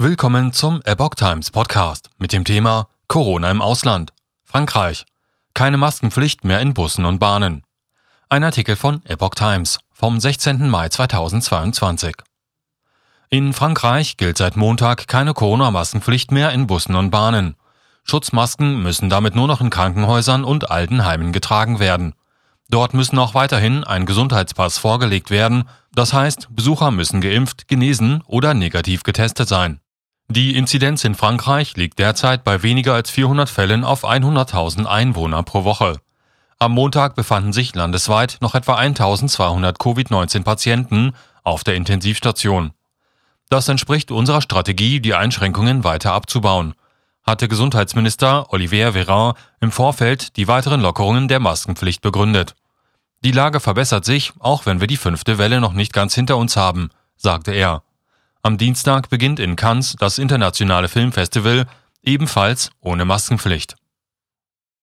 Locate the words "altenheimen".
20.70-21.32